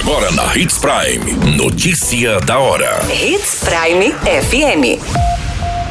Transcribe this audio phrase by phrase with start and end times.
[0.00, 1.56] Agora na Hits Prime.
[1.58, 3.00] Notícia da hora.
[3.12, 4.98] Hits Prime FM.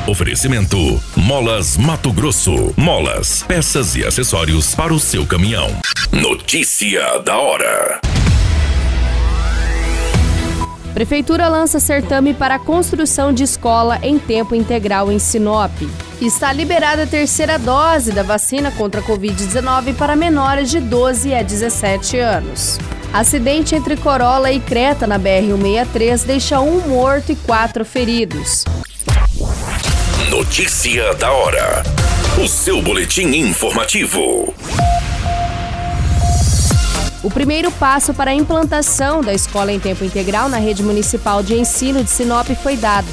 [0.09, 2.73] Oferecimento: Molas Mato Grosso.
[2.75, 5.69] Molas, peças e acessórios para o seu caminhão.
[6.11, 8.01] Notícia da hora.
[10.95, 15.71] Prefeitura lança certame para a construção de escola em tempo integral em Sinop.
[16.19, 21.43] Está liberada a terceira dose da vacina contra a Covid-19 para menores de 12 a
[21.43, 22.79] 17 anos.
[23.11, 28.65] Acidente entre Corolla e Creta na BR-163 deixa um morto e quatro feridos.
[30.29, 31.83] Notícia da hora.
[32.41, 34.53] O seu boletim informativo.
[37.23, 41.55] O primeiro passo para a implantação da escola em tempo integral na rede municipal de
[41.55, 43.07] ensino de Sinop foi dado.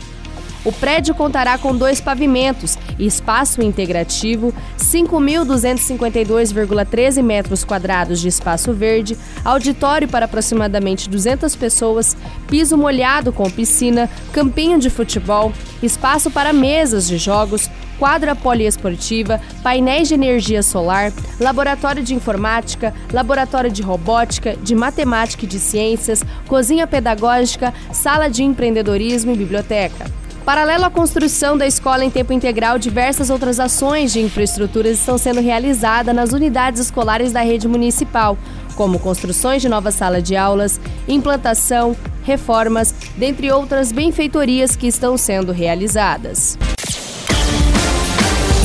[0.65, 10.09] O prédio contará com dois pavimentos, espaço integrativo, 5.252,13 metros quadrados de espaço verde, auditório
[10.09, 12.17] para aproximadamente 200 pessoas,
[12.49, 20.09] piso molhado com piscina, campinho de futebol, espaço para mesas de jogos, quadra poliesportiva, painéis
[20.09, 26.87] de energia solar, laboratório de informática, laboratório de robótica, de matemática e de ciências, cozinha
[26.87, 30.07] pedagógica, sala de empreendedorismo e biblioteca.
[30.45, 35.41] Paralelo à construção da escola em tempo integral, diversas outras ações de infraestrutura estão sendo
[35.41, 38.37] realizadas nas unidades escolares da rede municipal,
[38.77, 40.79] como construções de novas salas de aulas,
[41.09, 46.59] implantação, reformas, dentre outras benfeitorias que estão sendo realizadas.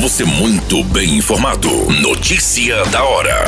[0.00, 1.68] Você muito bem informado.
[2.00, 3.44] Notícia da hora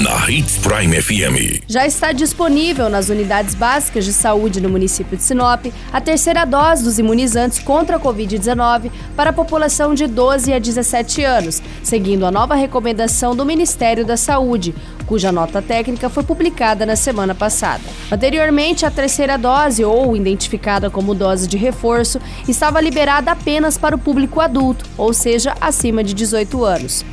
[0.00, 1.62] na Hits Prime FM.
[1.68, 6.84] Já está disponível nas unidades básicas de saúde no município de Sinop a terceira dose
[6.84, 12.30] dos imunizantes contra a Covid-19 para a população de 12 a 17 anos, seguindo a
[12.30, 14.74] nova recomendação do Ministério da Saúde,
[15.10, 17.82] cuja nota técnica foi publicada na semana passada.
[18.12, 23.98] Anteriormente, a terceira dose, ou identificada como dose de reforço, estava liberada apenas para o
[23.98, 27.04] público adulto, ou seja, acima de 18 anos.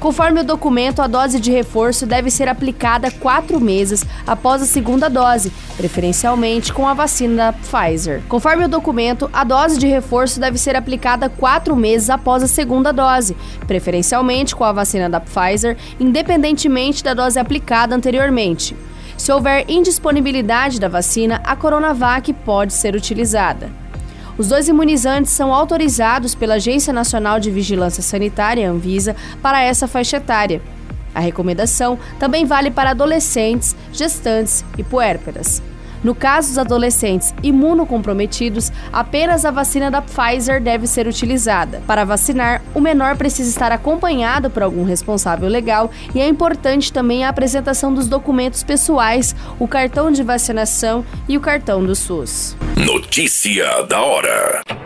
[0.00, 5.08] Conforme o documento, a dose de reforço deve ser aplicada quatro meses após a segunda
[5.08, 8.22] dose, preferencialmente com a vacina da Pfizer.
[8.28, 12.92] Conforme o documento, a dose de reforço deve ser aplicada quatro meses após a segunda
[12.92, 13.36] dose,
[13.66, 18.76] preferencialmente com a vacina da Pfizer, independentemente da dose aplicada anteriormente.
[19.16, 23.85] Se houver indisponibilidade da vacina, a Coronavac pode ser utilizada.
[24.38, 30.18] Os dois imunizantes são autorizados pela Agência Nacional de Vigilância Sanitária, Anvisa, para essa faixa
[30.18, 30.60] etária.
[31.14, 35.62] A recomendação também vale para adolescentes, gestantes e puérperas.
[36.02, 41.82] No caso dos adolescentes imunocomprometidos, apenas a vacina da Pfizer deve ser utilizada.
[41.86, 47.24] Para vacinar, o menor precisa estar acompanhado por algum responsável legal e é importante também
[47.24, 52.56] a apresentação dos documentos pessoais, o cartão de vacinação e o cartão do SUS.
[52.76, 54.85] Notícia da hora.